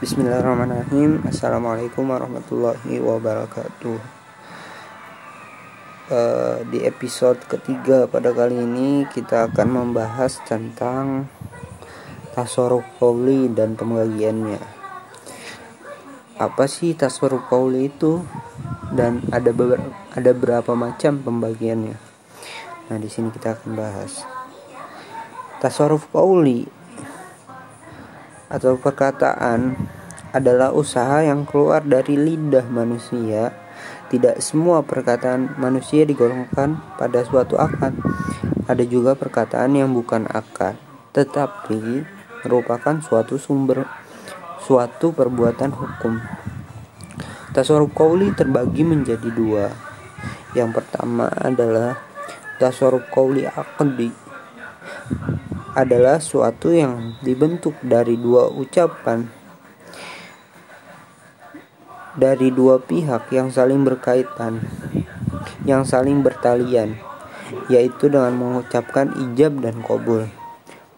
[0.00, 1.20] Bismillahirrahmanirrahim.
[1.28, 4.00] Assalamualaikum warahmatullahi wabarakatuh.
[6.08, 11.28] Uh, Di episode ketiga pada kali ini Kita akan membahas tentang
[12.32, 14.56] Tasarruf Qawli dan pembagiannya.
[16.40, 18.24] Apa sih Tasarruf Qawli itu?
[18.96, 19.84] Dan ada, beberapa,
[20.16, 21.96] ada berapa macam pembagiannya?
[22.88, 24.24] Nah di sini kita akan bahas.
[25.60, 26.79] Tasarruf Qawli
[28.50, 29.78] atau perkataan
[30.34, 33.54] adalah usaha yang keluar dari lidah manusia.
[34.10, 37.94] Tidak semua perkataan manusia digolongkan pada suatu akad.
[38.66, 40.74] Ada juga perkataan yang bukan akad,
[41.14, 42.02] tetapi
[42.42, 43.86] merupakan suatu sumber
[44.66, 46.18] suatu perbuatan hukum.
[47.54, 49.70] Tasarruf qauli terbagi menjadi dua.
[50.54, 51.98] Yang pertama adalah
[52.58, 54.10] tasarruf qauli aqdi
[55.78, 59.40] adalah suatu yang dibentuk dari dua ucapan
[62.18, 64.66] dari dua pihak yang saling berkaitan,
[65.62, 66.98] yang saling bertalian,
[67.70, 70.26] yaitu dengan mengucapkan ijab dan kobul.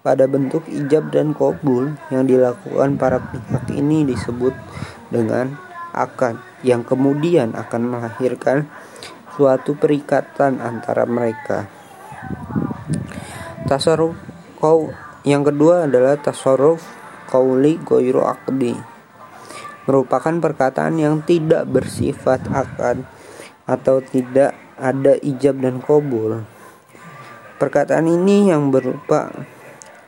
[0.00, 4.54] Pada bentuk ijab dan kobul yang dilakukan para pihak ini disebut
[5.10, 5.58] dengan
[5.90, 8.70] akad, yang kemudian akan melahirkan
[9.34, 11.66] suatu perikatan antara mereka.
[13.66, 14.29] Tasarruf
[14.60, 14.92] Kau
[15.24, 16.84] yang kedua adalah tasarruf
[17.32, 18.90] kauli goiro akdi
[19.90, 23.02] merupakan perkataan yang tidak bersifat akad
[23.66, 26.46] atau tidak ada ijab dan kobul.
[27.58, 29.34] Perkataan ini yang berupa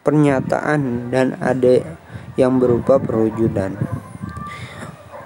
[0.00, 1.84] pernyataan dan ada
[2.40, 3.76] yang berupa perwujudan.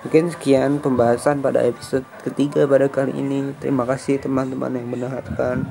[0.02, 3.54] Mungkin sekian pembahasan pada episode ketiga pada kali ini.
[3.62, 5.70] Terima kasih teman-teman yang mendengarkan.